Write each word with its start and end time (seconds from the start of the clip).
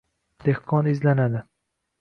dehqon 0.47 0.91
izlanadi 0.95 1.47